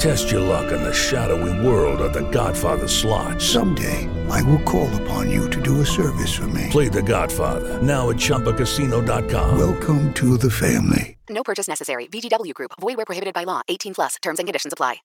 [0.00, 3.38] Test your luck in the shadowy world of The Godfather slot.
[3.38, 6.68] Someday, I will call upon you to do a service for me.
[6.70, 9.58] Play The Godfather now at ChumbaCasino.com.
[9.58, 11.18] Welcome to the family.
[11.28, 12.06] No purchase necessary.
[12.06, 12.70] VGW Group.
[12.80, 13.60] Void where prohibited by law.
[13.68, 14.16] 18 plus.
[14.22, 15.02] Terms and conditions apply.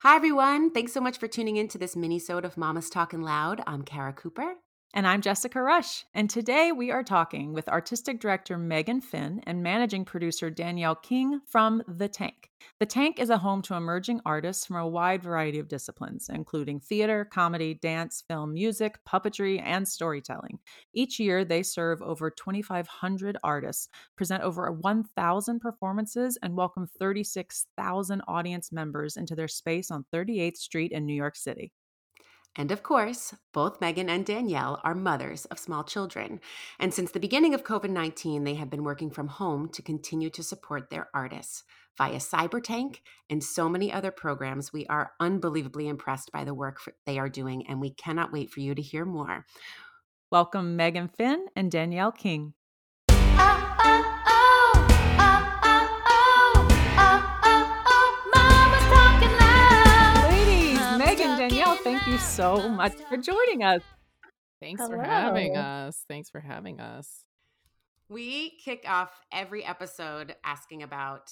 [0.00, 0.70] Hi, everyone.
[0.72, 3.62] Thanks so much for tuning in to this mini-sode of Mama's Talking Loud.
[3.66, 4.56] I'm Kara Cooper.
[4.92, 6.04] And I'm Jessica Rush.
[6.12, 11.40] And today we are talking with artistic director Megan Finn and managing producer Danielle King
[11.46, 12.50] from The Tank.
[12.80, 16.80] The Tank is a home to emerging artists from a wide variety of disciplines, including
[16.80, 20.58] theater, comedy, dance, film, music, puppetry, and storytelling.
[20.92, 28.72] Each year, they serve over 2,500 artists, present over 1,000 performances, and welcome 36,000 audience
[28.72, 31.72] members into their space on 38th Street in New York City.
[32.56, 36.40] And of course, both Megan and Danielle are mothers of small children.
[36.78, 40.28] And since the beginning of COVID 19, they have been working from home to continue
[40.30, 41.64] to support their artists
[41.96, 42.98] via Cybertank
[43.30, 44.72] and so many other programs.
[44.72, 48.60] We are unbelievably impressed by the work they are doing, and we cannot wait for
[48.60, 49.46] you to hear more.
[50.30, 52.54] Welcome, Megan Finn and Danielle King.
[62.02, 63.82] Thank you so much for joining us.
[64.60, 64.96] Thanks Hello.
[64.96, 66.04] for having us.
[66.08, 67.24] Thanks for having us.
[68.08, 71.30] We kick off every episode asking about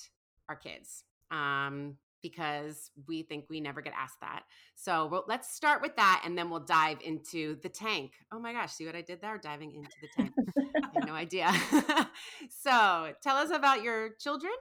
[0.48, 4.44] our kids um, because we think we never get asked that.
[4.76, 8.12] So we'll, let's start with that and then we'll dive into the tank.
[8.32, 9.38] Oh my gosh, see what I did there?
[9.38, 10.32] Diving into the tank.
[10.76, 11.52] I had no idea.
[12.48, 14.52] so tell us about your children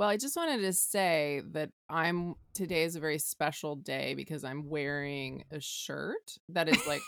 [0.00, 4.44] well, I just wanted to say that I'm today is a very special day because
[4.44, 7.02] I'm wearing a shirt that is like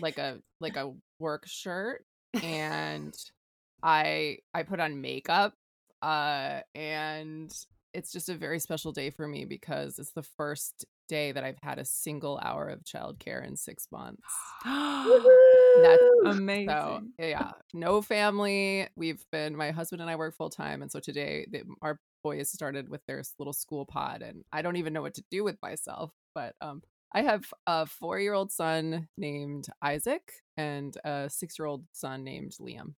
[0.00, 2.04] like a like a work shirt
[2.42, 3.14] and
[3.82, 5.54] I I put on makeup
[6.02, 7.50] uh and
[7.94, 11.58] it's just a very special day for me because it's the first day that I've
[11.62, 14.22] had a single hour of childcare in six months.
[14.64, 16.68] That's amazing.
[16.68, 18.86] So, yeah, no family.
[18.94, 20.82] We've been, my husband and I work full time.
[20.82, 24.76] And so today, they, our boys started with their little school pod, and I don't
[24.76, 26.12] even know what to do with myself.
[26.34, 26.82] But um,
[27.12, 32.24] I have a four year old son named Isaac and a six year old son
[32.24, 32.94] named Liam.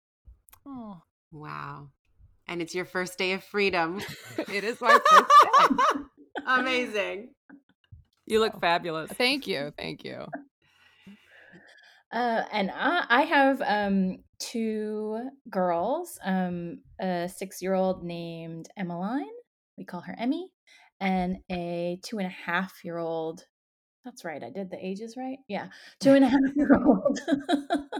[0.66, 1.00] Oh,
[1.32, 1.88] wow.
[2.48, 4.00] And it's your first day of freedom.
[4.38, 6.02] it is my first day.
[6.46, 7.30] Amazing.
[8.26, 9.10] You look fabulous.
[9.10, 9.72] Thank you.
[9.76, 10.24] Thank you.
[12.12, 19.26] Uh, and I, I have um, two girls, um, a six year old named Emmeline,
[19.78, 20.50] we call her Emmy,
[21.00, 23.46] and a two and a half year old.
[24.04, 25.38] That's right, I did the ages right.
[25.46, 25.68] Yeah,
[26.00, 27.20] two and a half year old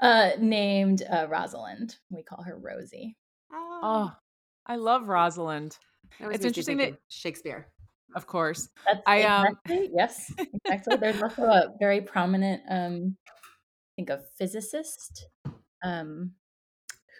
[0.00, 1.96] uh, named uh, Rosalind.
[2.10, 3.16] We call her Rosie.
[3.52, 4.12] Oh, oh
[4.66, 5.76] I love Rosalind.
[6.20, 7.66] It's interesting that Shakespeare.
[8.16, 8.70] Of course.
[8.86, 10.32] That's I um yes,
[10.64, 10.96] exactly.
[10.96, 15.26] There's also a very prominent um I think a physicist
[15.84, 16.32] um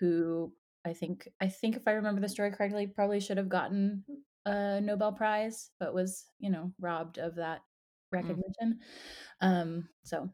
[0.01, 0.53] who
[0.87, 4.05] I think I think if I remember the story correctly, probably should have gotten
[4.47, 7.63] a Nobel Prize, but was, you know, robbed of that mm.
[8.13, 8.79] recognition.
[9.43, 9.47] Mm.
[9.47, 10.31] Um so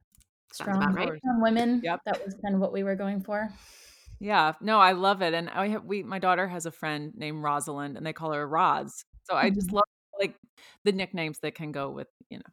[0.52, 1.18] strong, right.
[1.18, 1.80] strong women.
[1.82, 2.02] Yep.
[2.06, 3.50] That was kind of what we were going for.
[4.20, 5.34] Yeah, no, I love it.
[5.34, 8.46] And I have we my daughter has a friend named Rosalind and they call her
[8.46, 9.04] Roz.
[9.24, 9.76] So I just mm-hmm.
[9.76, 9.84] love
[10.22, 10.36] like
[10.84, 12.44] the nicknames that can go with, you know,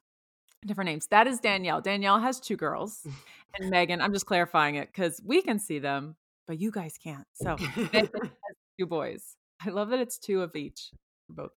[0.65, 1.07] different names.
[1.07, 1.81] That is Danielle.
[1.81, 3.05] Danielle has two girls.
[3.59, 6.15] And Megan, I'm just clarifying it because we can see them,
[6.47, 7.25] but you guys can't.
[7.33, 7.57] So
[8.79, 9.23] two boys.
[9.65, 10.91] I love that it's two of each
[11.27, 11.49] both.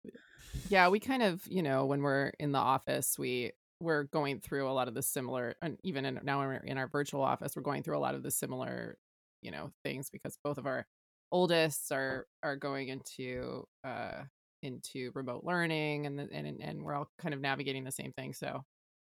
[0.71, 4.71] Yeah, we kind of, you know, when we're in the office, we we're going through
[4.71, 7.63] a lot of the similar and even in, now we're in our virtual office, we're
[7.63, 8.97] going through a lot of the similar,
[9.43, 10.87] you know, things because both of our
[11.31, 14.23] oldest are are going into uh
[14.63, 18.33] into remote learning and the, and and we're all kind of navigating the same thing
[18.33, 18.63] so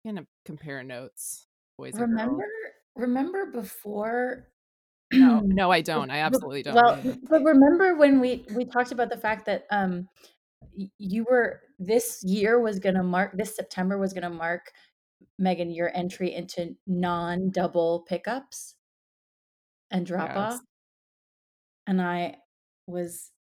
[0.06, 1.48] kind of compare notes
[1.78, 2.46] boys remember
[2.96, 4.48] remember before
[5.14, 7.00] no no i don't i absolutely don't well
[7.30, 10.08] but remember when we we talked about the fact that um
[10.98, 14.72] you were this year was going to mark this september was going to mark
[15.38, 18.76] megan your entry into non double pickups
[19.92, 20.38] and drop yes.
[20.38, 20.60] off
[21.88, 22.36] and i
[22.88, 23.32] was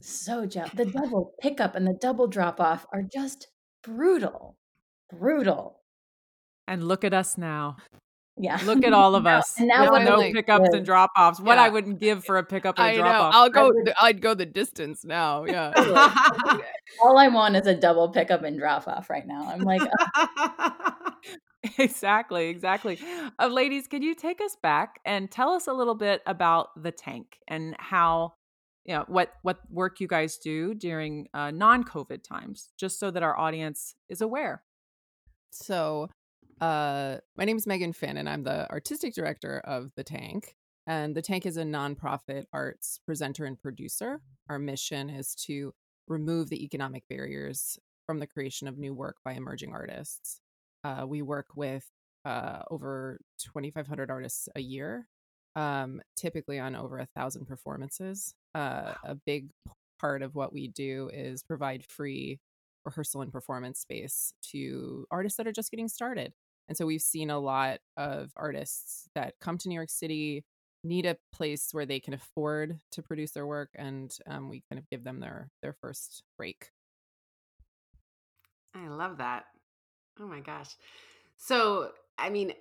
[0.00, 0.70] so jealous.
[0.74, 3.48] The double pickup and the double drop off are just
[3.82, 4.56] brutal.
[5.10, 5.80] Brutal.
[6.66, 7.76] And look at us now.
[8.40, 8.60] Yeah.
[8.64, 9.58] Look at all of Now- us.
[9.58, 11.40] and now no like- pickups and drop offs.
[11.40, 13.34] What I wouldn't give for a pickup and drop off.
[13.34, 13.72] I'll go.
[14.00, 15.44] I'd go the distance now.
[15.44, 15.72] Yeah.
[17.02, 19.48] All I want is a double pickup and drop off right now.
[19.48, 19.80] I'm like,
[21.78, 22.98] exactly, exactly.
[23.38, 26.92] Uh, ladies, can you take us back and tell us a little bit about the
[26.92, 28.34] tank and how,
[28.84, 33.22] you know, what what work you guys do during uh, non-COVID times, just so that
[33.22, 34.62] our audience is aware.
[35.50, 36.08] So,
[36.60, 40.56] uh, my name is Megan Finn, and I'm the artistic director of The Tank.
[40.86, 44.20] And The Tank is a nonprofit arts presenter and producer.
[44.48, 45.74] Our mission is to
[46.06, 50.40] remove the economic barriers from the creation of new work by emerging artists.
[50.82, 51.84] Uh, we work with
[52.24, 55.08] uh, over 2,500 artists a year,
[55.58, 58.32] um, typically on over a thousand performances.
[58.54, 59.48] Uh, a big
[59.98, 62.38] part of what we do is provide free
[62.84, 66.32] rehearsal and performance space to artists that are just getting started.
[66.68, 70.44] And so we've seen a lot of artists that come to New York City,
[70.84, 74.78] need a place where they can afford to produce their work, and um, we kind
[74.78, 76.70] of give them their their first break.
[78.76, 79.46] I love that.
[80.20, 80.68] Oh my gosh.
[81.36, 82.52] So, I mean,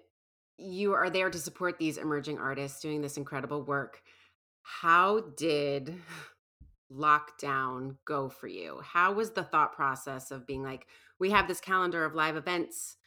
[0.57, 4.01] you are there to support these emerging artists doing this incredible work.
[4.63, 5.95] How did
[6.91, 8.79] lockdown go for you?
[8.83, 10.87] How was the thought process of being like,
[11.19, 12.97] we have this calendar of live events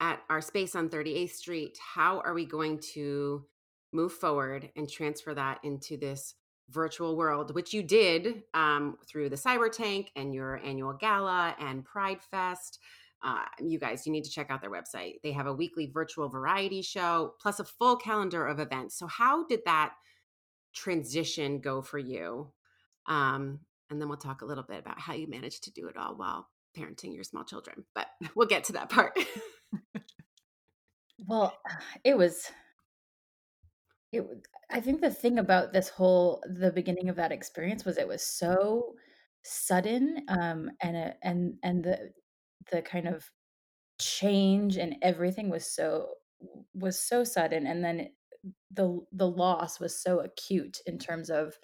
[0.00, 1.78] at our space on 38th Street.
[1.94, 3.44] How are we going to
[3.92, 6.34] move forward and transfer that into this
[6.70, 11.84] virtual world, which you did um, through the Cyber Tank and your annual gala and
[11.84, 12.78] Pride Fest?
[13.22, 15.14] Uh, you guys, you need to check out their website.
[15.22, 18.96] They have a weekly virtual variety show plus a full calendar of events.
[18.96, 19.94] So, how did that
[20.72, 22.52] transition go for you?
[23.06, 23.60] Um,
[23.90, 26.14] and then we'll talk a little bit about how you managed to do it all
[26.14, 27.84] while parenting your small children.
[27.94, 28.06] But
[28.36, 29.18] we'll get to that part.
[31.26, 31.58] well,
[32.04, 32.50] it was.
[34.12, 34.24] It.
[34.70, 38.22] I think the thing about this whole the beginning of that experience was it was
[38.22, 38.94] so
[39.42, 42.12] sudden, um, and a, and and the
[42.70, 43.30] the kind of
[44.00, 46.08] change and everything was so
[46.74, 48.10] was so sudden, and then
[48.72, 51.58] the the loss was so acute in terms of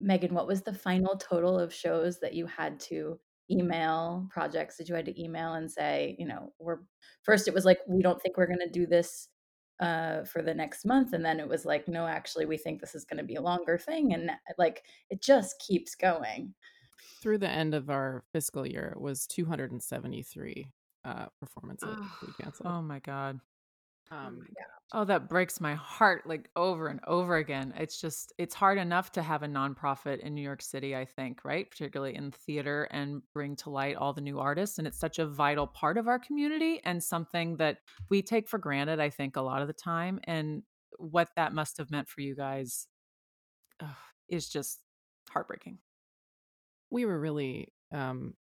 [0.00, 3.18] Megan, what was the final total of shows that you had to
[3.50, 6.78] email projects that you had to email and say, you know, we're
[7.22, 9.28] first it was like we don't think we're going to do this
[9.80, 12.94] uh for the next month and then it was like no actually we think this
[12.94, 16.54] is going to be a longer thing and like it just keeps going.
[17.20, 20.66] Through the end of our fiscal year, it was 273
[21.04, 22.70] uh, performances Oh, we canceled.
[22.70, 23.40] Oh my god.
[24.10, 24.46] um,
[24.92, 27.74] Oh, that breaks my heart like over and over again.
[27.76, 31.44] It's just, it's hard enough to have a nonprofit in New York City, I think,
[31.44, 31.68] right?
[31.68, 34.78] Particularly in theater and bring to light all the new artists.
[34.78, 38.58] And it's such a vital part of our community and something that we take for
[38.58, 40.20] granted, I think, a lot of the time.
[40.24, 40.62] And
[40.98, 42.86] what that must have meant for you guys
[44.28, 44.80] is just
[45.30, 45.78] heartbreaking.
[46.94, 48.34] We were really um,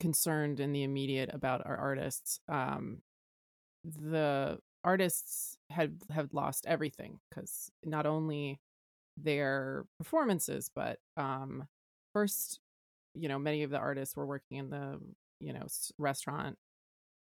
[0.00, 2.40] concerned in the immediate about our artists.
[2.48, 3.02] Um,
[3.84, 8.58] the artists had had lost everything because not only
[9.16, 11.68] their performances, but um,
[12.12, 12.58] first,
[13.14, 14.98] you know, many of the artists were working in the
[15.38, 15.68] you know
[15.98, 16.56] restaurant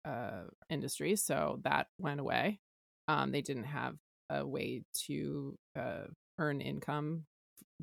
[0.03, 2.59] uh, industry, so that went away.
[3.07, 3.95] Um, they didn't have
[4.29, 6.07] a way to uh,
[6.39, 7.23] earn income.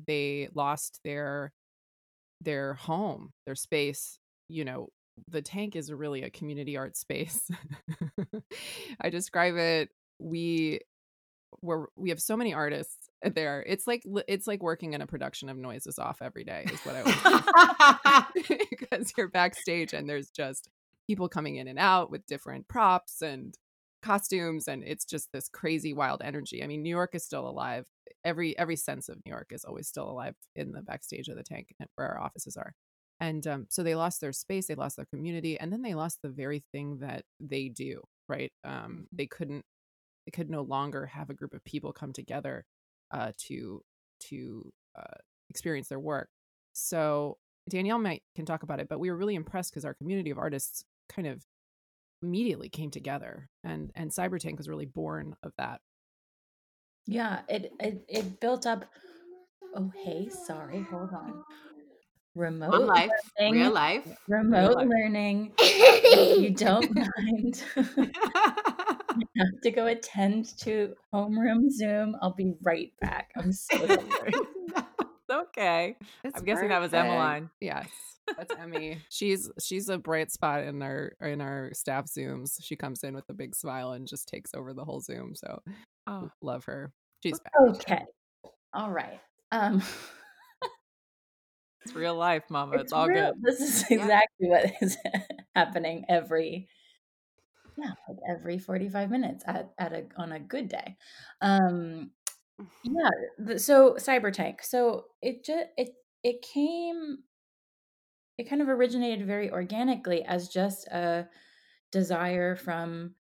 [0.05, 1.51] They lost their
[2.41, 4.19] their home, their space.
[4.47, 4.89] You know,
[5.27, 7.49] the tank is really a community art space.
[9.01, 9.89] I describe it.
[10.19, 10.81] We
[11.61, 13.63] were we have so many artists there.
[13.67, 16.65] It's like it's like working in a production of Noises Off every day.
[16.71, 17.03] Is what I
[18.33, 20.69] would because you're backstage and there's just
[21.07, 23.55] people coming in and out with different props and
[24.01, 26.63] costumes and it's just this crazy wild energy.
[26.63, 27.85] I mean, New York is still alive.
[28.23, 31.43] Every every sense of New York is always still alive in the backstage of the
[31.43, 32.73] tank where our offices are.
[33.19, 36.19] And um, so they lost their space, they lost their community, and then they lost
[36.21, 38.01] the very thing that they do.
[38.27, 38.51] Right?
[38.63, 39.65] Um, they couldn't,
[40.25, 42.65] they could no longer have a group of people come together
[43.11, 43.81] uh, to
[44.29, 45.17] to uh,
[45.49, 46.29] experience their work.
[46.73, 47.37] So
[47.69, 50.37] Danielle might can talk about it, but we were really impressed because our community of
[50.37, 51.43] artists kind of
[52.21, 55.81] immediately came together, and and Cybertank was really born of that.
[57.05, 58.85] Yeah, it it, it built up
[59.75, 61.43] Oh, hey, sorry, hold on.
[62.35, 64.17] Remote On life, learning, real life.
[64.27, 64.87] remote life.
[64.87, 65.53] learning.
[65.59, 72.15] If you don't mind, you have to go attend to homeroom Zoom.
[72.21, 73.31] I'll be right back.
[73.35, 74.33] I'm so sorry.
[75.31, 75.95] Okay.
[76.23, 76.93] It's I'm guessing that was.
[76.93, 77.49] Emmeline.
[77.59, 77.87] Yes,
[78.37, 78.99] that's Emmy.
[79.09, 82.57] She's she's a bright spot in our in our staff zooms.
[82.61, 85.35] She comes in with a big smile and just takes over the whole zoom.
[85.35, 85.61] So
[86.07, 86.91] Oh, love her.
[87.21, 87.53] She's back.
[87.69, 88.05] Okay.
[88.73, 89.19] All right.
[89.51, 89.81] Um
[91.85, 92.77] it's real life, Mama.
[92.77, 93.41] It's, all real- good.
[93.41, 94.97] This is exactly what is
[95.55, 96.67] happening every
[97.77, 100.97] yeah, like every 45 minutes at, at a on a good day.
[101.41, 102.11] Um
[102.83, 104.63] yeah, so Cybertank.
[104.63, 105.89] So it just it
[106.23, 107.19] it came
[108.37, 111.27] it kind of originated very organically as just a
[111.91, 113.15] desire from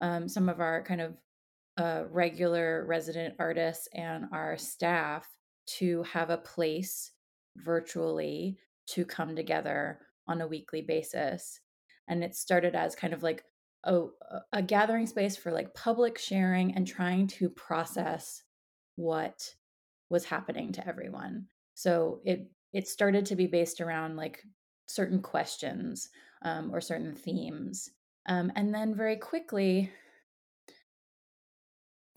[0.00, 1.14] um, some of our kind of
[1.76, 5.28] uh, regular resident artists and our staff
[5.66, 7.12] to have a place
[7.56, 11.60] virtually to come together on a weekly basis.
[12.08, 13.44] And it started as kind of like
[13.84, 14.06] a,
[14.52, 18.42] a gathering space for like public sharing and trying to process
[18.96, 19.54] what
[20.10, 21.46] was happening to everyone.
[21.74, 24.42] So it it started to be based around like
[24.86, 26.08] certain questions
[26.42, 27.90] um, or certain themes,
[28.26, 29.90] um, and then very quickly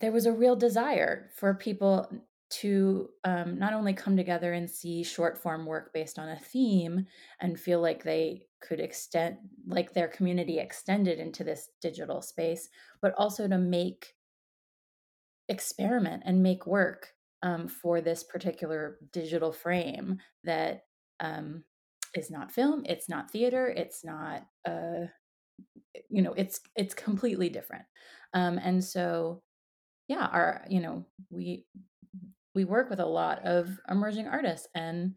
[0.00, 2.08] there was a real desire for people
[2.50, 7.04] to um, not only come together and see short form work based on a theme
[7.40, 12.70] and feel like they could extend like their community extended into this digital space
[13.02, 14.14] but also to make
[15.48, 17.08] experiment and make work
[17.42, 20.82] um, for this particular digital frame that
[21.20, 21.62] um,
[22.14, 25.06] is not film it's not theater it's not uh,
[26.08, 27.84] you know it's it's completely different.
[28.34, 29.42] Um, and so
[30.08, 31.64] yeah our you know we
[32.54, 35.14] we work with a lot of emerging artists and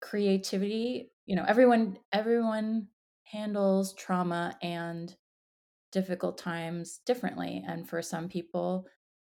[0.00, 2.86] creativity you know everyone everyone
[3.24, 5.16] handles trauma and
[5.92, 8.86] difficult times differently and for some people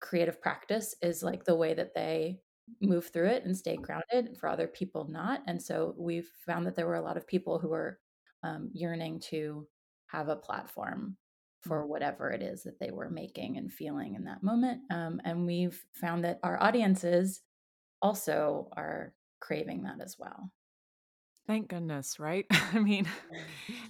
[0.04, 2.38] creative practice is like the way that they
[2.80, 6.76] move through it and stay grounded for other people not and so we've found that
[6.76, 7.98] there were a lot of people who were
[8.42, 9.66] um, yearning to
[10.06, 11.16] have a platform
[11.62, 15.46] for whatever it is that they were making and feeling in that moment um, and
[15.46, 17.40] we've found that our audiences
[18.04, 20.50] also are craving that as well.
[21.46, 22.46] Thank goodness, right?
[22.50, 23.06] I mean,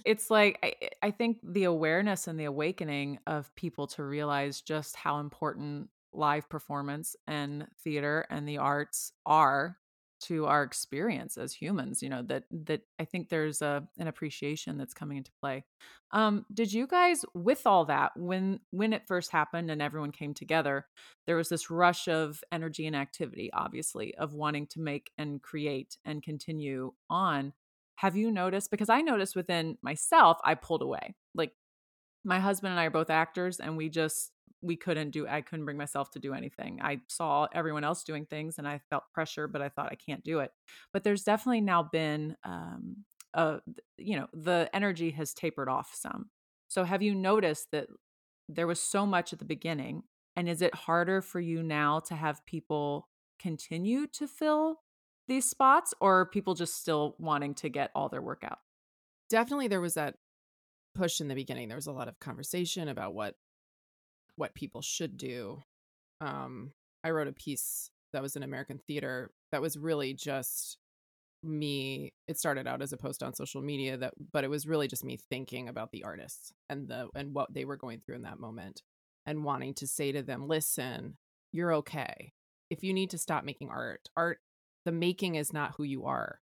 [0.03, 4.95] it's like I, I think the awareness and the awakening of people to realize just
[4.95, 9.77] how important live performance and theater and the arts are
[10.21, 14.77] to our experience as humans you know that that i think there's a an appreciation
[14.77, 15.63] that's coming into play.
[16.11, 20.33] Um did you guys with all that when when it first happened and everyone came
[20.33, 20.85] together
[21.27, 25.97] there was this rush of energy and activity obviously of wanting to make and create
[26.05, 27.53] and continue on.
[27.97, 31.15] Have you noticed because i noticed within myself i pulled away.
[31.33, 31.51] Like
[32.23, 34.31] my husband and i are both actors and we just
[34.65, 36.79] we couldn't do i couldn't bring myself to do anything.
[36.81, 40.23] I saw everyone else doing things and i felt pressure but i thought i can't
[40.23, 40.51] do it.
[40.93, 43.05] But there's definitely now been um
[43.97, 46.29] you know the energy has tapered off some.
[46.67, 47.87] So have you noticed that
[48.47, 50.03] there was so much at the beginning
[50.35, 53.07] and is it harder for you now to have people
[53.39, 54.81] continue to fill
[55.27, 58.59] these spots or people just still wanting to get all their work out?
[59.29, 60.15] Definitely, there was that
[60.93, 61.67] push in the beginning.
[61.67, 63.35] There was a lot of conversation about what
[64.35, 65.61] what people should do.
[66.21, 66.71] Um,
[67.03, 70.77] I wrote a piece that was in American theater that was really just
[71.43, 74.87] me it started out as a post on social media that but it was really
[74.87, 78.23] just me thinking about the artists and the and what they were going through in
[78.23, 78.81] that moment
[79.25, 81.17] and wanting to say to them listen
[81.51, 82.31] you're okay
[82.69, 84.39] if you need to stop making art art
[84.85, 86.39] the making is not who you are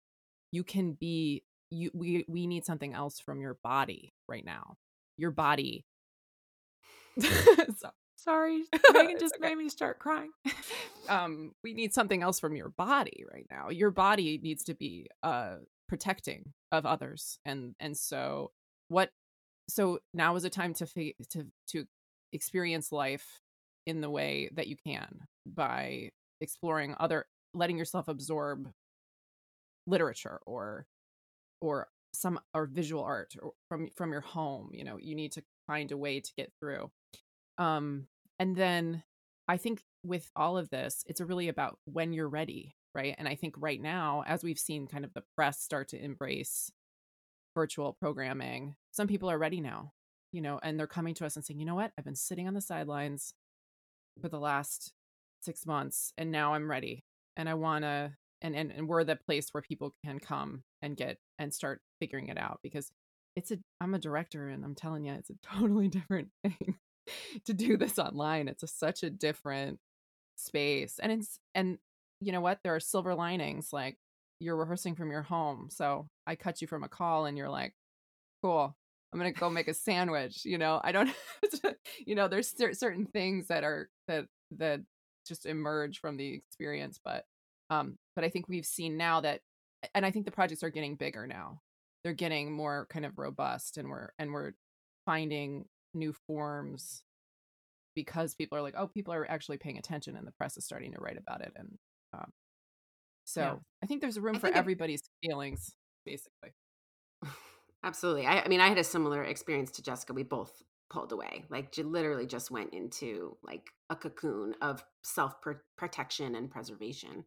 [0.52, 4.78] you can be you we we need something else from your body right now
[5.18, 5.86] your body
[7.78, 10.32] so, sorry megan just made me start crying.
[11.10, 13.70] Um we need something else from your body right now.
[13.70, 15.56] Your body needs to be uh
[15.90, 18.52] protecting of others and and so
[18.88, 19.10] what
[19.68, 21.86] so now is a time to fi- to to
[22.32, 23.42] experience life
[23.86, 28.72] in the way that you can by exploring other letting yourself absorb
[29.86, 30.86] literature or
[31.62, 35.44] or some or visual art or from from your home you know you need to
[35.68, 36.90] find a way to get through
[37.58, 38.08] um
[38.40, 39.04] and then
[39.48, 43.16] i think with all of this it's really about when you're ready right?
[43.18, 46.72] And i think right now as we've seen kind of the press start to embrace
[47.56, 49.92] virtual programming some people are ready now
[50.32, 51.92] you know and they're coming to us and saying you know what?
[51.98, 53.34] I've been sitting on the sidelines
[54.22, 54.94] for the last
[55.42, 57.04] six months and now i'm ready
[57.36, 60.96] and i want to and, and and we're the place where people can come and
[60.96, 62.92] get and start figuring it out because
[63.36, 66.76] it's a i'm a director and i'm telling you it's a totally different thing
[67.46, 69.80] to do this online it's a, such a different
[70.36, 71.78] space and it's and
[72.24, 72.60] you know what?
[72.64, 73.72] There are silver linings.
[73.72, 73.98] Like
[74.40, 75.68] you're rehearsing from your home.
[75.70, 77.74] So I cut you from a call and you're like,
[78.42, 78.76] cool.
[79.12, 80.44] I'm going to go make a sandwich.
[80.44, 81.12] You know, I don't,
[82.06, 84.26] you know, there's cer- certain things that are, that,
[84.58, 84.82] that
[85.28, 87.00] just emerge from the experience.
[87.04, 87.26] But,
[87.70, 89.42] um, but I think we've seen now that,
[89.94, 91.62] and I think the projects are getting bigger now.
[92.04, 94.54] They're getting more kind of robust and we're, and we're
[95.06, 97.04] finding new forms
[97.96, 100.92] because people are like, oh, people are actually paying attention and the press is starting
[100.94, 101.54] to write about it.
[101.56, 101.78] And
[102.14, 102.32] um,
[103.26, 103.56] so Yeah.
[103.84, 106.54] I think there's room I for think it- everybody's feelings, basically.
[107.84, 108.26] Absolutely.
[108.26, 110.14] I, I mean, I had a similar experience to Jessica.
[110.14, 111.44] We both pulled away.
[111.50, 115.36] Like, literally just went into like a cocoon of self
[115.78, 117.26] protection and preservation.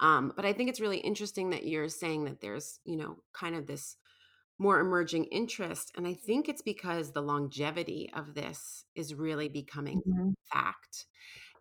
[0.00, 3.56] Um, but I think it's really interesting that you're saying that there's, you know, kind
[3.56, 3.96] of this
[4.58, 5.92] more emerging interest.
[5.96, 10.34] And I think it's because the longevity of this is really becoming Mhm.
[10.52, 11.06] fact.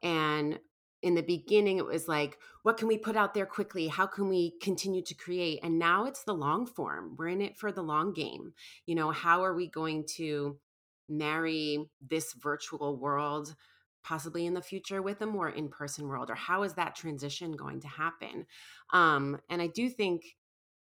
[0.02, 0.60] And
[1.02, 3.88] in the beginning, it was like, what can we put out there quickly?
[3.88, 5.60] How can we continue to create?
[5.64, 7.16] And now it's the long form.
[7.18, 8.54] We're in it for the long game.
[8.86, 10.60] You know, how are we going to
[11.08, 13.56] marry this virtual world
[14.04, 17.80] possibly in the future with a more in-person world or how is that transition going
[17.80, 18.46] to happen
[18.92, 20.37] um and i do think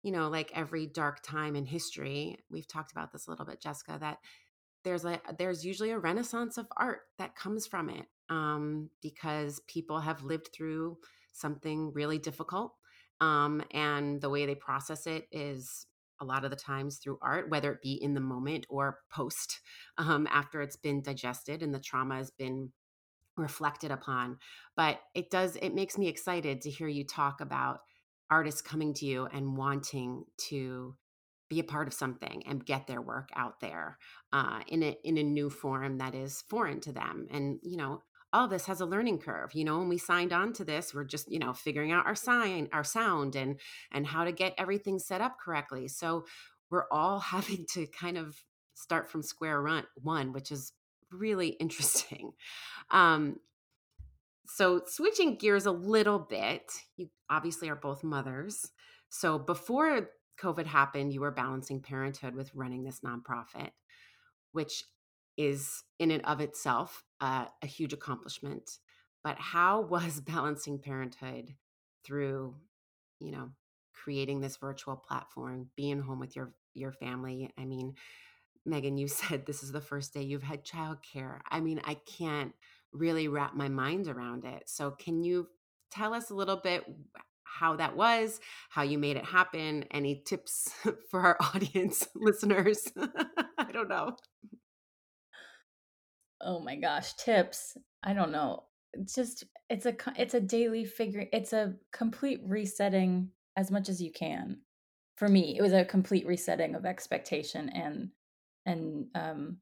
[0.05, 3.59] you know like every dark time in history we've talked about this a little bit
[3.59, 4.19] jessica that
[4.83, 9.99] there's a there's usually a renaissance of art that comes from it um because people
[9.99, 10.95] have lived through
[11.33, 12.75] something really difficult
[13.19, 15.87] um and the way they process it is
[16.21, 19.59] a lot of the times through art whether it be in the moment or post
[19.97, 22.71] um, after it's been digested and the trauma has been
[23.37, 24.37] reflected upon.
[24.77, 27.79] But it does it makes me excited to hear you talk about
[28.29, 30.95] artists coming to you and wanting to
[31.49, 33.97] be a part of something and get their work out there
[34.33, 37.27] uh, in a in a new form that is foreign to them.
[37.31, 38.03] And you know
[38.33, 41.05] all this has a learning curve you know when we signed on to this we're
[41.05, 43.57] just you know figuring out our sign our sound and
[43.93, 45.87] and how to get everything set up correctly.
[45.87, 46.25] So
[46.69, 48.35] we're all having to kind of
[48.73, 50.73] start from square run, one which is
[51.11, 52.31] really interesting.
[52.91, 53.37] Um,
[54.47, 58.71] so switching gears a little bit, you obviously are both mothers.
[59.09, 63.71] So before COVID happened, you were balancing parenthood with running this nonprofit,
[64.51, 64.83] which
[65.37, 68.79] is in and of itself uh, a huge accomplishment.
[69.23, 71.55] But how was balancing parenthood
[72.03, 72.55] through,
[73.19, 73.49] you know,
[73.93, 77.51] creating this virtual platform, being home with your your family?
[77.57, 77.95] I mean,
[78.65, 81.39] Megan, you said this is the first day you've had childcare.
[81.49, 82.53] I mean, I can't
[82.95, 84.63] really wrap my mind around it.
[84.67, 85.47] So, can you
[85.91, 86.83] tell us a little bit
[87.43, 89.85] how that was, how you made it happen?
[89.91, 90.69] Any tips
[91.09, 92.91] for our audience listeners?
[93.57, 94.15] I don't know.
[96.41, 97.77] Oh my gosh, tips.
[98.03, 98.63] I don't know.
[98.93, 101.25] It's just it's a it's a daily figure.
[101.33, 104.59] It's a complete resetting as much as you can.
[105.17, 108.09] For me, it was a complete resetting of expectation and
[108.65, 109.57] and um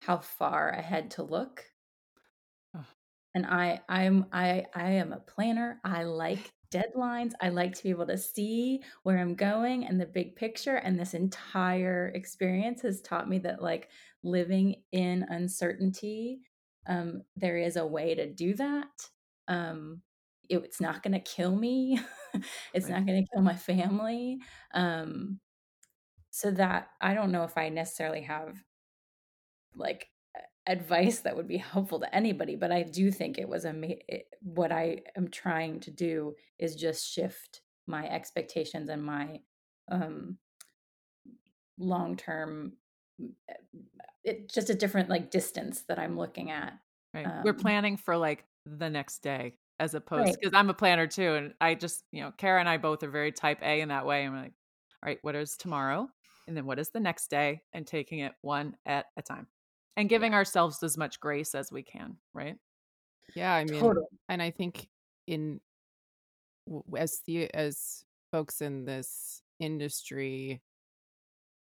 [0.00, 1.64] how far ahead to look.
[3.36, 5.80] And I I'm I I am a planner.
[5.84, 7.34] I like deadlines.
[7.40, 10.98] I like to be able to see where I'm going and the big picture and
[10.98, 13.90] this entire experience has taught me that like
[14.24, 16.40] living in uncertainty
[16.88, 19.10] um there is a way to do that.
[19.48, 20.02] Um
[20.48, 22.00] it- it's not going to kill me.
[22.74, 22.90] it's Right.
[22.90, 24.40] not going to kill my family.
[24.74, 25.40] Um
[26.30, 28.64] so that I don't know if I necessarily have
[29.74, 30.08] like
[30.66, 33.86] advice that would be helpful to anybody but i do think it was a ma-
[34.08, 39.40] it, what i am trying to do is just shift my expectations and my
[39.90, 40.36] um
[41.78, 42.72] long term
[44.24, 46.72] it just a different like distance that i'm looking at
[47.16, 47.28] Right.
[47.44, 50.36] We're Um, planning for like the next day as opposed Right.
[50.40, 51.34] because I'm a planner too.
[51.34, 54.06] And I just, you know, Kara and I both are very type A in that
[54.06, 54.24] way.
[54.24, 54.52] I'm like,
[55.02, 56.08] all right, what is tomorrow?
[56.46, 57.62] And then what is the next day?
[57.72, 59.46] And taking it one at a time
[59.96, 62.16] and giving ourselves as much grace as we can.
[62.34, 62.56] Right.
[63.34, 64.06] Yeah, I mean, Totally.
[64.28, 64.88] and I think
[65.26, 65.60] in
[66.96, 70.60] as the as folks in this industry,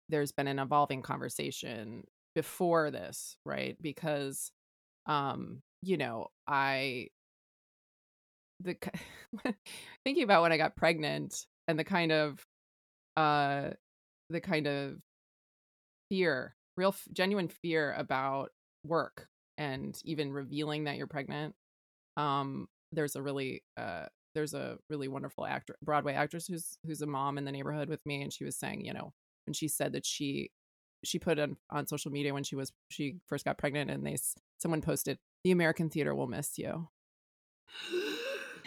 [0.09, 2.05] there's been an evolving conversation
[2.35, 3.77] before this, right?
[3.81, 4.51] Because,
[5.07, 7.09] um, you know, I
[8.61, 8.77] the
[10.05, 12.45] thinking about when I got pregnant and the kind of
[13.17, 13.71] uh
[14.31, 14.99] the kind of
[16.11, 18.53] fear, real f- genuine fear about
[18.85, 21.55] work and even revealing that you're pregnant.
[22.17, 27.07] Um there's a really uh there's a really wonderful actor Broadway actress who's who's a
[27.07, 29.13] mom in the neighborhood with me and she was saying, you know,
[29.47, 30.51] when she said that she
[31.05, 34.17] she put on on social media when she was she first got pregnant and they
[34.59, 36.89] someone posted the American theater will miss you.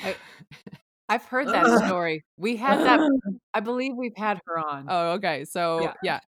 [0.04, 0.16] I,
[1.10, 2.24] I've heard that story.
[2.38, 3.00] We had that.
[3.54, 4.86] I believe we've had her on.
[4.88, 5.46] Oh, okay.
[5.46, 6.20] So Yeah.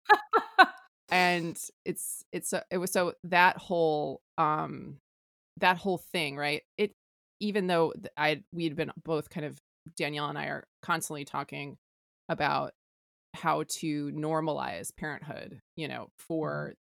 [0.57, 0.65] yeah.
[1.13, 4.97] and it's it's a, it was so that whole um
[5.57, 6.63] that whole thing, right?
[6.77, 6.93] It
[7.39, 9.57] even though I we'd been both kind of
[9.97, 11.77] Danielle and I are constantly talking
[12.29, 12.71] about
[13.35, 16.73] how to normalize parenthood, you know, for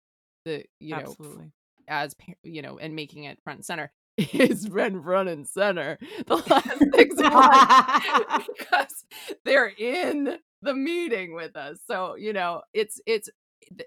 [0.45, 1.53] the you know Absolutely.
[1.89, 6.37] as you know and making it front and center it's been front and center the
[6.37, 9.05] last six months because
[9.45, 13.29] they're in the meeting with us so you know it's it's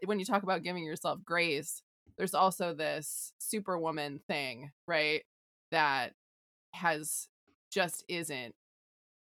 [0.05, 1.81] when you talk about giving yourself grace
[2.17, 5.23] there's also this superwoman thing right
[5.71, 6.13] that
[6.73, 7.27] has
[7.71, 8.55] just isn't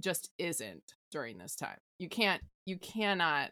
[0.01, 1.79] just isn't during this time.
[1.99, 3.51] You can't you cannot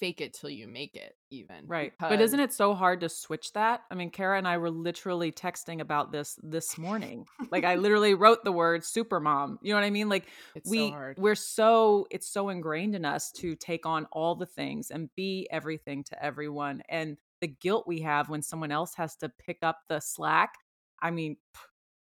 [0.00, 1.92] fake it till you make it even Right.
[2.00, 3.82] But isn't it so hard to switch that?
[3.90, 7.26] I mean, Kara and I were literally texting about this this morning.
[7.52, 9.58] like I literally wrote the word super mom.
[9.62, 10.08] You know what I mean?
[10.08, 14.34] Like it's we so we're so it's so ingrained in us to take on all
[14.34, 18.94] the things and be everything to everyone and the guilt we have when someone else
[18.96, 20.54] has to pick up the slack.
[21.02, 21.36] I mean,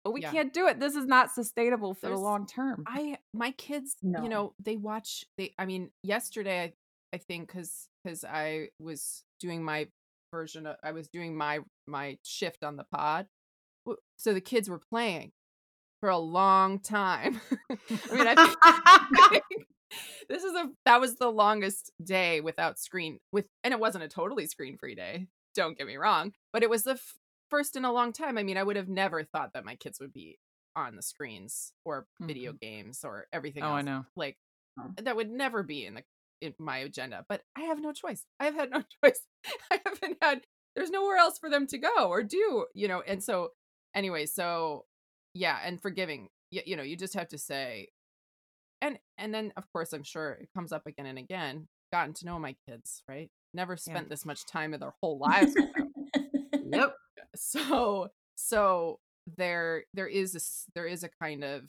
[0.03, 0.31] but we Yeah.
[0.31, 0.79] can't do it.
[0.79, 2.83] This is not sustainable for There's- the long term.
[2.87, 4.21] I my kids, No.
[4.23, 5.25] you know, they watch.
[5.37, 6.75] They, I mean, yesterday
[7.13, 9.87] I, think because because I was doing my
[10.31, 13.27] version of, I was doing my my shift on the pod,
[14.17, 15.31] so the kids were playing
[15.99, 17.39] for a long time.
[17.71, 18.55] I mean, I
[19.29, 19.43] think
[20.29, 24.09] this is a that was the longest day without screen with, and it wasn't a
[24.09, 25.27] totally screen free day.
[25.55, 27.15] Don't get me wrong, but it was the f-
[27.49, 28.37] first in a long time.
[28.37, 30.39] I mean, I would have never thought that my kids would be
[30.75, 32.57] on the screens or video mm-hmm.
[32.59, 33.79] games or everything oh, else.
[33.79, 34.05] I know.
[34.15, 34.37] Like
[34.79, 34.89] Oh.
[34.97, 36.03] that would never be in the
[36.43, 37.25] in my agenda.
[37.27, 38.25] But I have no choice.
[38.39, 39.21] I have had no choice.
[39.71, 40.41] I haven't had.
[40.75, 42.65] There's nowhere else for them to go or do.
[42.75, 43.01] You know.
[43.05, 43.49] And so
[43.95, 44.85] anyway, so
[45.33, 46.29] yeah, and forgiving.
[46.51, 47.89] You, you know, you just have to say.
[48.81, 51.67] And and then of course I'm sure it comes up again and again.
[51.91, 53.29] Gotten to know my kids, right?
[53.53, 55.93] Never spent this much time in their whole lives with them
[56.73, 56.95] Yep.
[57.35, 58.99] so so
[59.37, 61.63] there there is a there is a kind of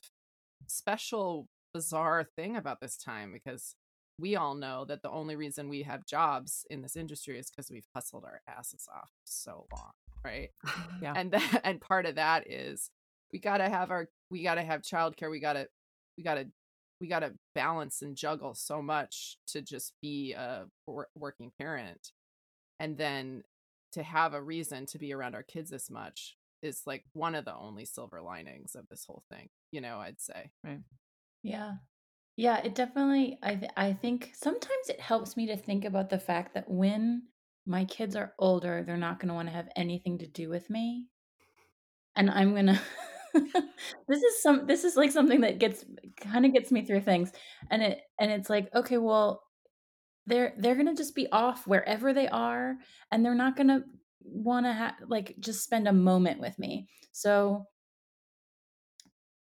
[0.67, 3.75] special bizarre thing about this time because
[4.19, 7.71] we all know that the only reason we have jobs in this industry is because
[7.71, 9.91] we've hustled our asses off so long
[10.25, 10.51] right
[11.03, 11.15] Yeah.
[11.17, 12.91] and that and part of that is
[13.33, 15.69] we got to have our we got to have childcare we got to
[16.17, 16.47] we got to
[17.01, 22.13] we got to balance and juggle so much to just be a wor- working parent
[22.79, 23.43] and then
[23.93, 27.45] to have a reason to be around our kids this much is like one of
[27.45, 30.81] the only silver linings of this whole thing you know i'd say Right.
[31.43, 31.75] Yeah.
[32.37, 36.19] Yeah, it definitely I th- I think sometimes it helps me to think about the
[36.21, 37.29] fact that when
[37.67, 40.71] my kids are older, they're not going to want to have anything to do with
[40.71, 41.09] me.
[42.17, 42.81] And I'm going to
[44.09, 45.85] This is some this is like something that gets
[46.21, 47.33] kind of gets me through things.
[47.71, 49.43] And it and it's like, okay, well,
[50.27, 52.77] they're they're going to just be off wherever they are
[53.13, 53.85] and they're not going to
[54.23, 56.89] want to ha- like just spend a moment with me.
[57.13, 57.67] So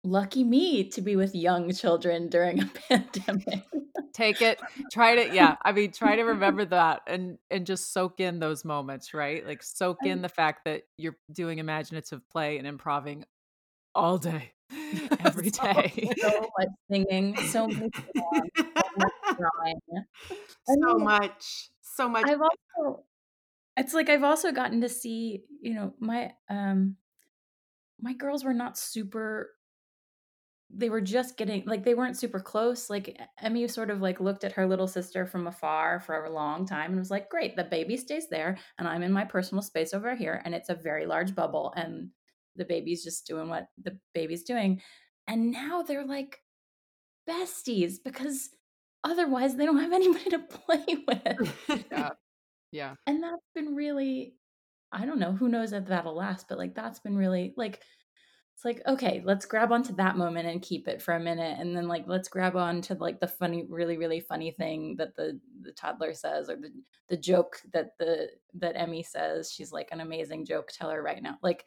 [0.03, 3.63] lucky me to be with young children during a pandemic.
[4.13, 4.61] Take it,
[4.93, 5.57] try to, yeah.
[5.63, 9.47] I mean, try to remember that and and just soak in those moments, right?
[9.47, 13.25] Like soak in the fact that you're doing imaginative play and improving
[13.95, 14.53] all day,
[15.25, 16.11] every So- day.
[16.19, 18.43] so much singing, so much so
[18.97, 19.81] much drawing.
[20.67, 21.71] So mean, much.
[21.83, 22.27] So much.
[22.29, 23.05] I've also
[23.77, 26.97] it's like I've also gotten to see, you know, my um
[28.01, 29.51] my girls were not super
[30.73, 32.89] they were just getting like they weren't super close.
[32.91, 36.67] Like Emmy sort of like looked at her little sister from afar for a long
[36.67, 39.93] time and was like, "Great, the baby stays there and I'm in my personal space
[39.95, 42.11] over here and it's a very large bubble and
[42.57, 44.81] the baby's just doing what the baby's doing."
[45.27, 46.41] And now they're like
[47.29, 48.51] besties because
[49.05, 51.85] otherwise they don't have anybody to play with.
[51.91, 52.11] yeah
[52.73, 54.35] yeah And that's been really,
[54.93, 57.81] I don't know, who knows if that'll last, but like that's been really like,
[58.61, 61.59] it's like, okay, let's grab onto that moment and keep it for a minute.
[61.59, 65.17] And then like, let's grab on to like the funny, really, really funny thing that
[65.17, 66.71] the, the toddler says or the,
[67.09, 69.51] the joke that the, that Emmy says.
[69.51, 71.39] She's like an amazing joke teller right now.
[71.43, 71.65] Like,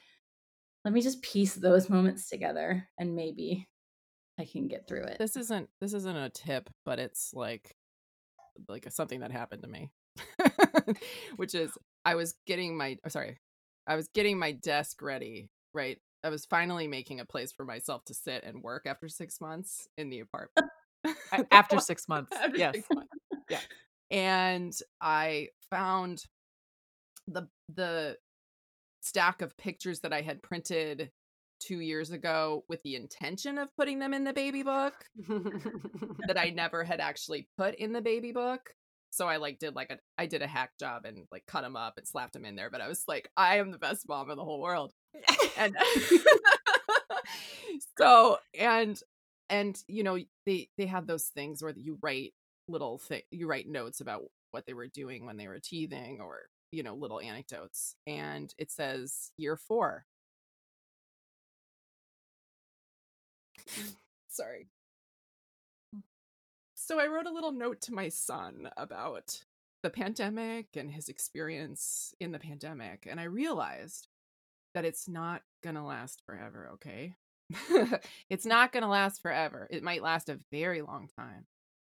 [0.86, 3.68] let me just piece those moments together and maybe
[4.40, 5.18] I can get through it.
[5.18, 7.76] this isn't this isn't a tip but it's like
[8.68, 9.92] like something that happened to me
[11.36, 11.72] which is
[12.04, 13.38] i was getting my oh, sorry
[13.86, 18.04] i was getting my desk ready right i was finally making a place for myself
[18.06, 20.70] to sit and work after six months in the apartment
[21.52, 22.76] After six months, After yes.
[22.76, 23.10] six months.
[23.50, 23.60] yeah
[24.12, 26.24] and i found
[27.28, 28.18] the the
[29.02, 31.12] stack of pictures that i had printed
[31.60, 34.94] two years ago with the intention of putting them in the baby book
[36.28, 38.74] that I never had actually put in the baby book.
[39.14, 41.76] So I like did like a I did a hack job and like cut them
[41.76, 42.72] up and slapped them in there.
[42.72, 44.92] But I was like, I am the best mom in the whole world.
[45.56, 45.78] And
[47.98, 49.00] so and
[49.52, 52.34] and you know they they have those things where you write
[52.68, 56.40] little thing you write notes about what they were doing when they were teething or
[56.72, 60.06] you know little anecdotes and it says year four
[63.70, 63.94] mm.
[64.30, 64.68] sorry
[66.86, 69.44] so i wrote a little note to my son about
[69.82, 74.08] the pandemic and his experience in the pandemic and i realized
[74.74, 77.14] that it's not gonna last forever okay
[78.30, 81.46] it's not gonna last forever it might last a very long time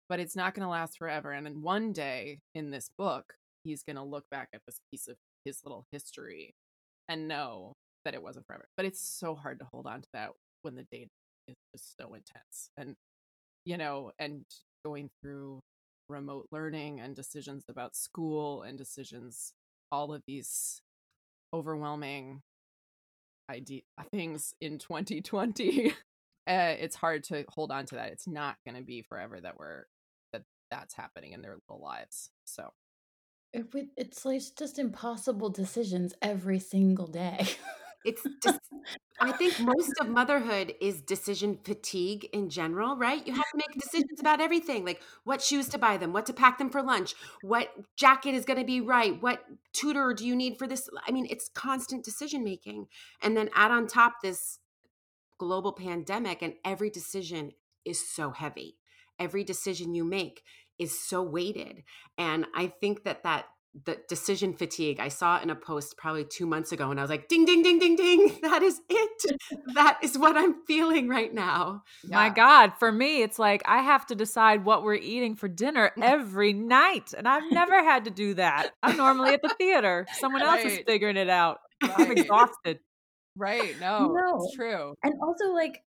[0.09, 3.97] but it's not gonna last forever and then one day in this book he's going
[3.97, 6.55] to look back at this piece of his little history
[7.09, 7.73] and know
[8.05, 8.69] that it wasn't forever.
[8.77, 10.31] But it's so hard to hold on to that
[10.63, 11.09] when the date
[11.49, 12.71] is just so intense.
[12.77, 12.95] And,
[13.65, 14.45] you know, and
[14.85, 15.61] going through
[16.09, 19.53] remote learning and decisions about school and decisions,
[19.91, 20.81] all of these
[21.53, 22.43] overwhelming
[23.51, 25.93] idea things in 2020 uh,
[26.47, 29.85] it's hard to hold on to that it's not going to be forever that we're
[30.33, 32.73] that that's happening in their little lives so
[33.97, 37.47] it's like just impossible decisions every single day.
[38.05, 38.61] It's just,
[39.21, 43.27] I think most of motherhood is decision fatigue in general, right?
[43.27, 46.33] You have to make decisions about everything like what shoes to buy them, what to
[46.33, 50.37] pack them for lunch, what jacket is going to be right, what tutor do you
[50.37, 50.89] need for this?
[51.07, 52.87] I mean, it's constant decision making.
[53.23, 54.59] And then add on top this
[55.39, 57.53] global pandemic, and every decision
[57.85, 58.77] is so heavy.
[59.19, 60.43] Every decision you make
[60.79, 61.85] is so weighted.
[62.19, 63.47] And I think that that
[63.85, 67.11] the decision fatigue I saw in a post probably two months ago, and I was
[67.11, 68.39] like, ding, ding, ding, ding, ding.
[68.43, 69.39] That is it.
[69.75, 71.83] that is what I'm feeling right now.
[72.09, 75.91] My God, for me, it's like I have to decide what we're eating for dinner
[76.01, 77.13] every night.
[77.17, 78.71] And I've never had to do that.
[78.83, 80.07] I'm normally at the theater.
[80.21, 81.59] Someone else is figuring it out.
[81.83, 82.79] I'm exhausted.
[83.37, 83.75] Right.
[83.81, 84.37] No, No.
[84.45, 84.95] it's true.
[85.03, 85.83] and also like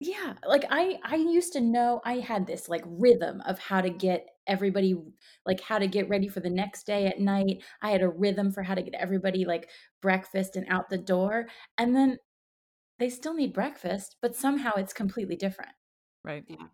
[0.00, 3.90] yeah like i i used to know i had this like rhythm of how to
[3.90, 4.94] get everybody
[5.46, 8.50] like how to get ready for the next day at night i had a rhythm
[8.52, 9.70] for how to get everybody like
[10.02, 11.46] breakfast and out the door
[11.78, 12.18] and then
[12.98, 15.72] they still need breakfast but somehow it's completely different
[16.24, 16.44] Right.
[16.48, 16.66] Yeah.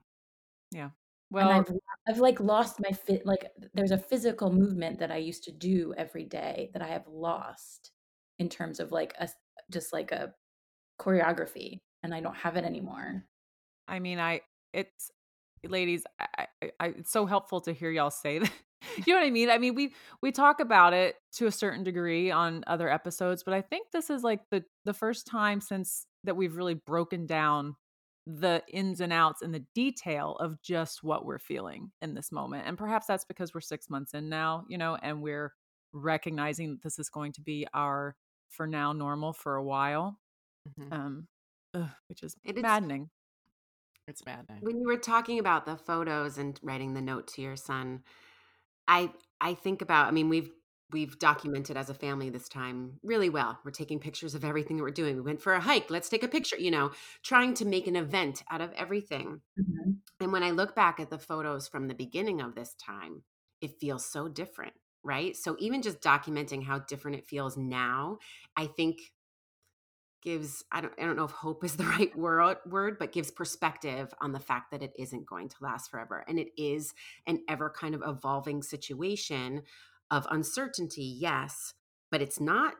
[0.72, 0.84] Yeah.
[0.84, 0.92] and
[1.30, 1.70] Well, I've
[2.08, 5.94] I've like lost my fit like there's a physical movement that I used to do
[5.96, 7.92] every day that I have lost
[8.38, 9.28] in terms of like a
[9.70, 10.34] just like a
[11.00, 13.24] choreography and I don't have it anymore.
[13.88, 15.10] I mean, I it's
[15.70, 16.46] ladies, I,
[16.80, 18.50] I, it's so helpful to hear y'all say that.
[19.06, 19.50] you know what I mean?
[19.50, 23.54] I mean, we we talk about it to a certain degree on other episodes, but
[23.54, 27.76] I think this is like the the first time since that we've really broken down
[28.26, 32.64] the ins and outs and the detail of just what we're feeling in this moment.
[32.66, 35.52] And perhaps that's because we're 6 months in now, you know, and we're
[35.92, 38.16] recognizing that this is going to be our
[38.50, 40.18] for now normal for a while.
[40.78, 40.92] Mhm.
[40.92, 41.28] Um
[41.74, 42.62] ugh, which is It is-
[44.08, 44.62] It's maddening.
[44.62, 48.04] When you were talking about the photos and writing the note to your son,
[48.88, 50.52] I I think about I mean we've
[50.92, 53.60] we've documented as a family this time really well.
[53.64, 55.16] We're taking pictures of everything that we're doing.
[55.16, 56.92] We went for a hike, let's take a picture, you know,
[57.24, 59.42] trying to make an event out of everything.
[59.56, 60.00] Mhm.
[60.20, 63.24] And when I look back at the photos from the beginning of this time,
[63.60, 65.36] it feels so different, right?
[65.36, 68.18] So even just documenting how different it feels now,
[68.56, 69.00] I think
[70.26, 73.30] gives I don't I don't know if hope is the right word word, but gives
[73.30, 76.24] perspective on the fact that it isn't going to last forever.
[76.28, 76.92] And it is
[77.26, 79.62] an ever kind of evolving situation
[80.10, 81.74] of uncertainty, yes,
[82.10, 82.74] but it's not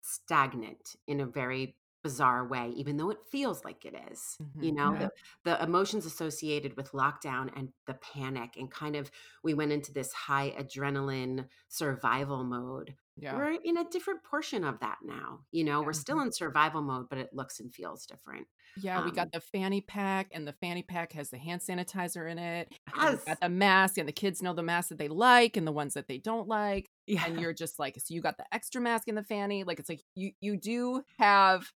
[0.00, 4.38] stagnant in a very bizarre way, even though it feels like it is.
[4.60, 4.74] You Mhm.
[4.74, 4.98] know, Yeah.
[4.98, 5.10] the,
[5.44, 9.10] the emotions associated with lockdown and the panic, and kind of
[9.44, 12.96] we went into this high adrenaline survival mode.
[13.20, 13.36] Yeah.
[13.36, 15.40] We're in a different portion of that now.
[15.50, 18.46] You know, we're still in survival mode, but it looks and feels different.
[18.80, 22.30] Yeah, we Um, got the fanny pack, and the fanny pack has the hand sanitizer
[22.30, 22.68] in it.
[22.94, 23.24] We Yes.
[23.24, 25.94] got the mask, and the kids know the masks that they like and the ones
[25.94, 26.88] that they don't like.
[27.06, 27.24] Yeah.
[27.26, 29.64] And you're just like, so you got the extra mask in the fanny.
[29.64, 31.72] Like it's like you you do have.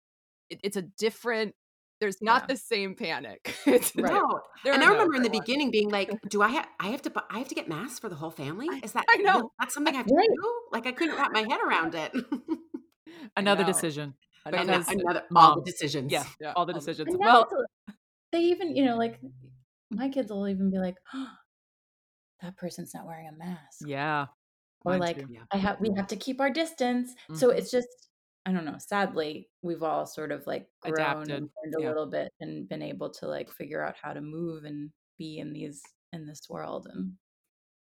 [0.49, 1.55] It, it's a different.
[2.01, 2.47] There's not Yeah.
[2.47, 3.55] the same panic.
[3.65, 4.11] It's Right.
[4.11, 6.67] No, and are I no remember in the beginning being like, "Do I have?
[6.79, 7.11] I have to.
[7.29, 8.67] I have to get masks for the whole family?
[8.83, 9.05] Is that?
[9.07, 9.33] I know.
[9.35, 10.27] really- That's something I have to Right.
[10.27, 10.61] do.
[10.71, 12.11] Like I couldn't wrap my head around it.
[13.37, 14.15] Another decision.
[14.45, 14.57] I know.
[14.57, 16.11] Ano- Because another all the decisions.
[16.11, 17.07] Yeah, Yeah, all the decisions.
[17.09, 17.47] And Well,
[17.87, 17.93] a-
[18.31, 19.19] they even, you know, like
[19.91, 21.27] my kids will even be like, oh,
[22.41, 23.85] that person's not wearing a mask.
[23.85, 24.25] yeah.
[24.83, 25.27] Or like too.
[25.29, 25.41] Yeah.
[25.53, 27.13] I have we have to keep our distance.
[27.35, 27.57] So Mhm.
[27.57, 27.87] it's just
[28.45, 28.77] I don't know.
[28.79, 31.87] Sadly, we've all sort of like grown Adapted, and learned a yeah.
[31.87, 35.53] little bit and been able to like figure out how to move and be in
[35.53, 37.17] these in this world, and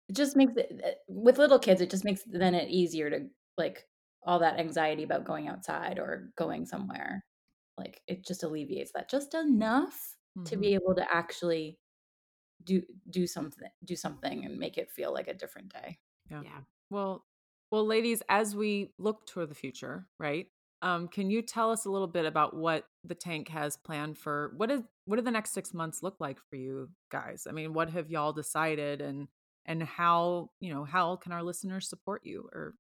[0.09, 1.81] it just makes it eh, with little kids.
[1.81, 3.89] It just makes then it easier to like
[4.25, 7.25] all that anxiety about going outside or going somewhere.
[7.79, 10.59] Like it just alleviates that just enough to Mhm.
[10.59, 11.79] be able to actually
[12.65, 15.99] do do something do something and make it feel like a different day.
[16.31, 16.45] Yeah.
[16.45, 16.63] Yeah.
[16.91, 17.27] Well,
[17.71, 20.47] well, ladies, as we look toward the future, right?
[20.83, 24.53] Um, can you tell us a little bit about what the tank has planned for?
[24.57, 27.47] What is what do the next six months look like for you guys?
[27.49, 29.29] I mean, what have y'all decided, and
[29.67, 32.49] and how you know how can our listeners support you?
[32.53, 32.75] Or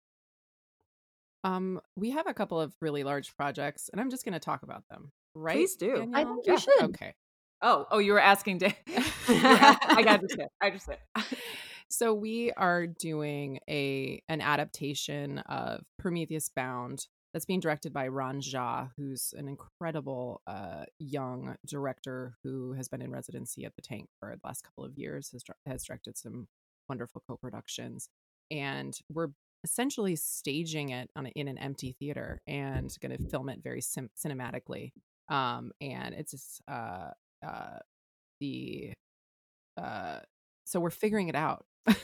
[1.45, 4.63] Um, we have a couple of really large projects, and I'm just going to talk
[4.63, 5.13] about them.
[5.35, 5.55] Right?
[5.57, 6.09] Please do.
[6.15, 6.35] I I Danielle?
[6.35, 6.83] think you should.
[6.83, 7.15] Okay.
[7.63, 8.59] oh, oh, you were asking.
[8.59, 8.75] Dan-
[9.29, 10.49] I got understand.
[10.63, 10.99] I understand.
[11.91, 18.41] so we are doing a an adaptation of Prometheus Bound that's being directed by Ran
[18.41, 24.09] Xia, who's an incredible uh, young director who has been in residency at the Tank
[24.19, 25.31] for the last couple of years.
[25.33, 26.47] has has directed some
[26.89, 28.09] wonderful co-productions,
[28.51, 29.29] and we're
[29.65, 33.81] essentially staging it on a, in an empty theater and going to film it very
[33.81, 34.93] sim- cinematically.
[35.29, 37.11] Um, and it's just, uh,
[37.47, 37.79] uh,
[38.41, 38.93] the
[39.77, 40.21] uh
[40.65, 41.65] so we're figuring it out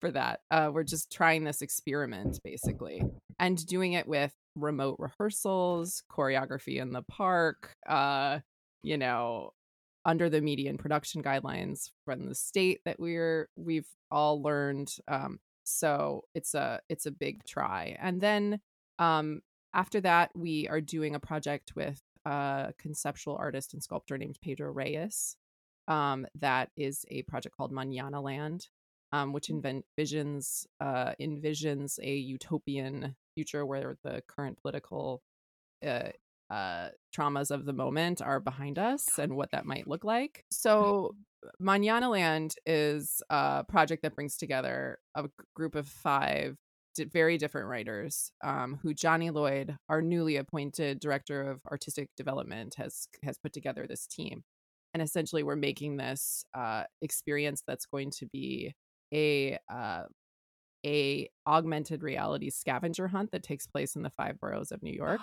[0.00, 3.02] for that uh we're just trying this experiment basically
[3.38, 8.38] and doing it with remote rehearsals choreography in the park uh
[8.82, 9.50] you know
[10.04, 16.24] under the median production guidelines from the state that we're we've all learned um so
[16.34, 17.96] it's a it's a big try.
[18.00, 18.60] And then
[18.98, 19.40] um
[19.74, 24.72] after that we are doing a project with a conceptual artist and sculptor named pedro
[24.72, 25.36] reyes
[25.86, 28.68] um, that is a project called Manana Land,
[29.12, 35.22] um, which envisions uh, envisions a utopian future where the current political
[35.86, 36.10] uh,
[36.50, 40.44] uh, traumas of the moment are behind us and what that might look like.
[40.50, 41.14] So,
[41.60, 46.56] Manana Land is a project that brings together a group of five
[47.12, 53.08] very different writers um, who Johnny Lloyd, our newly appointed director of artistic development, has
[53.22, 54.42] has put together this team.
[54.94, 58.74] And essentially we're making this uh, experience that's going to be
[59.12, 60.02] a uh,
[60.86, 65.20] a augmented reality scavenger hunt that takes place in the five boroughs of New York.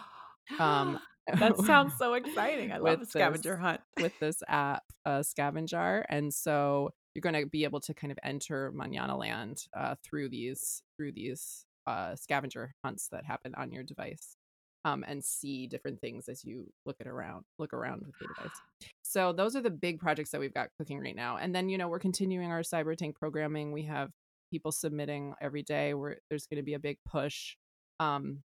[0.60, 1.00] Um,
[1.40, 2.72] that sounds so exciting.
[2.72, 3.82] I love a scavenger this- hunt.
[4.00, 8.20] with this app, uh, Scavenger, and so you're going to be able to kind of
[8.24, 13.84] enter Manana Land uh, through these through these uh, scavenger hunts that happen on your
[13.84, 14.38] device,
[14.86, 18.56] um, and see different things as you look it around look around with your device.
[19.02, 21.78] So those are the big projects that we've got cooking right now, and then you
[21.78, 23.74] know we're continuing our Cyber Tank programming.
[23.74, 24.12] We have
[24.52, 25.94] people submitting every day.
[25.94, 27.56] We're, there's going to be a big push.
[28.00, 28.44] Um,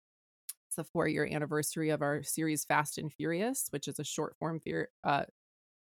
[0.68, 4.37] it's the four year anniversary of our series Fast and Furious, which is a short
[4.38, 5.24] form fear, uh,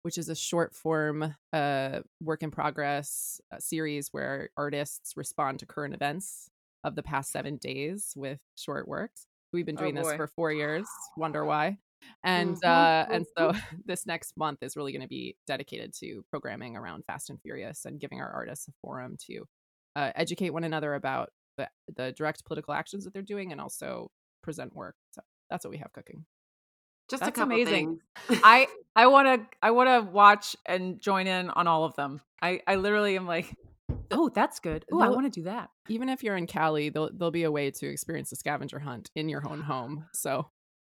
[0.03, 5.65] which is a short form uh, work in progress uh, series where artists respond to
[5.65, 6.49] current events
[6.83, 9.25] of the past seven days with short works.
[9.53, 10.87] We've been Oh, doing this for four years.
[11.15, 11.77] Wonder why?
[12.23, 13.53] And Mhm, uh, and so
[13.85, 17.85] this next month is really going to be dedicated to programming around Fast and Furious
[17.85, 19.47] and giving our artists a forum to
[19.95, 24.11] uh, educate one another about the the direct political actions that they're doing and also
[24.41, 24.95] present work.
[25.11, 26.25] So that's what we have cooking.
[27.09, 27.99] Just a That's couple amazing.
[28.29, 28.43] things.
[28.43, 32.21] I I want to I want to watch and join in on all of them.
[32.41, 33.55] I I literally am like,
[34.11, 34.85] oh, that's good.
[34.91, 35.69] Oh, I want to do that.
[35.89, 39.09] Even if you're in Cali, there'll there'll be a way to experience the scavenger hunt
[39.15, 40.05] in your own home.
[40.13, 40.49] So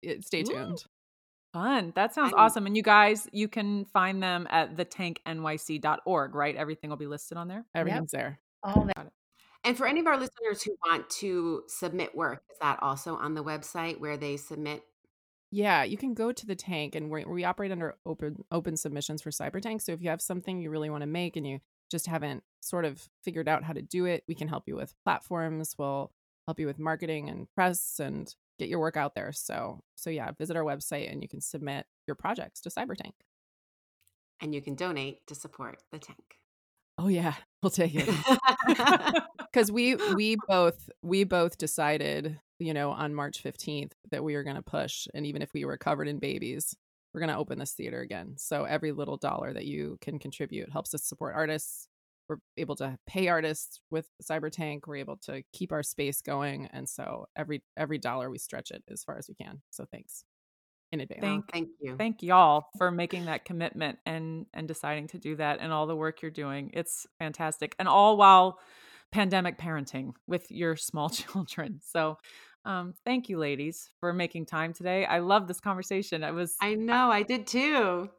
[0.01, 0.45] it, stay Ooh.
[0.45, 0.83] tuned.
[1.53, 1.93] Fun.
[1.95, 2.65] That sounds I'm- awesome.
[2.65, 6.55] And you guys, you can find them at thetanknyc.org, right?
[6.55, 7.65] Everything will be listed on there.
[7.75, 8.39] Everything's there.
[8.63, 9.11] All that.
[9.63, 13.33] And for any of our listeners who want to submit work, is that also on
[13.33, 14.83] the website where they submit?
[15.51, 19.21] Yeah, you can go to the tank, and we we operate under open open submissions
[19.21, 19.83] for CyberTank.
[19.83, 21.59] So if you have something you really want to make and you
[21.93, 24.95] just haven't sort of figured out how to do it, we can help you with
[25.05, 25.75] platforms.
[25.77, 26.11] We'll
[26.47, 29.31] help you with marketing and press and get your work out there.
[29.31, 33.13] So so yeah, visit our website and you can submit your projects to CyberTank.
[34.41, 36.39] And you can donate to support the tank.
[36.97, 38.09] Oh yeah, we'll take it.
[39.53, 44.43] because we we both we both decided you know on march 15th that we were
[44.43, 46.75] going to push and even if we were covered in babies
[47.13, 50.71] we're going to open this theater again so every little dollar that you can contribute
[50.71, 51.87] helps us support artists
[52.29, 56.67] we're able to pay artists with cyber tank we're able to keep our space going
[56.67, 60.23] and so every every dollar we stretch it as far as we can so thanks
[60.93, 61.95] in advance Thank Thank you.
[61.97, 65.95] thank y'all for making that commitment and and deciding to do that and all the
[65.95, 66.69] work you're doing.
[66.73, 67.75] It's fantastic.
[67.79, 68.59] And all while
[69.11, 71.79] pandemic parenting with your small children.
[71.83, 72.17] So
[72.65, 75.05] Um, thank you, ladies, for making time today.
[75.05, 76.23] I love this conversation.
[76.23, 78.09] I was, I know, I did too.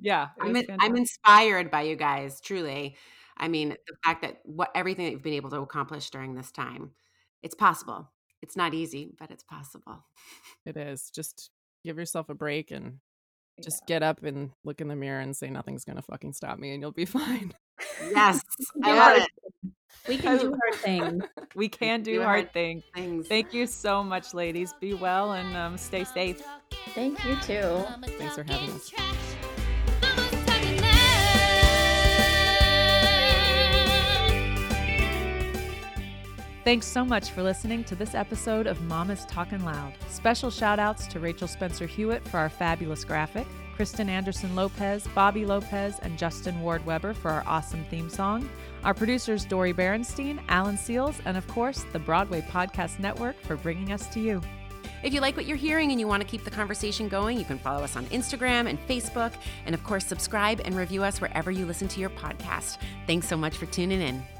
[0.00, 2.96] yeah, I'm in, I'm inspired by you guys, truly.
[3.36, 6.50] I mean, the fact that what everything that you've been able to accomplish during this
[6.50, 6.92] time,
[7.42, 8.10] it's possible.
[8.42, 10.04] It's not easy, but it's possible.
[10.64, 11.10] It is.
[11.10, 11.50] Just
[11.84, 12.98] give yourself a break and
[13.62, 16.72] just get up and look in the mirror and say nothing's gonna fucking stop me
[16.72, 17.52] and you'll be fine.
[18.14, 18.40] Yes,
[18.84, 18.94] I Yeah.
[18.94, 19.30] love it.
[20.08, 21.24] We can do hard things.
[21.54, 22.84] we can do do hard hard things.
[22.94, 23.28] Things.
[23.28, 24.72] Thank you so much, ladies.
[24.80, 26.42] Be well and um, stay safe.
[26.94, 27.84] Thank you too.
[28.18, 28.92] Thanks for having us.
[36.62, 39.94] Thanks so much for listening to this episode of Mama's Talkin' Loud.
[40.10, 45.46] Special shout outs to Rachel Spencer Hewitt for our fabulous graphic, Kristen Anderson Lopez, Bobby
[45.46, 48.46] Lopez, and Justin Ward Weber for our awesome theme song,
[48.84, 53.92] our producers Dori Berinstein, Alan Seales, and of course, the Broadway Podcast Network for bringing
[53.92, 54.40] us to you.
[55.02, 57.44] If you like what you're hearing and you want to keep the conversation going, you
[57.44, 59.32] can follow us on Instagram and Facebook.
[59.64, 62.78] And of course, subscribe and review us wherever you listen to your podcast.
[63.06, 64.39] Thanks so much for tuning in.